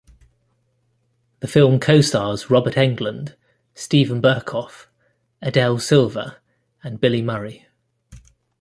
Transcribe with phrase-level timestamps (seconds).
[1.41, 3.35] The film co-stars Robert Englund,
[3.75, 4.87] Steven Berkoff,
[5.43, 6.37] Adele Silva
[6.83, 7.67] and Billy Murray.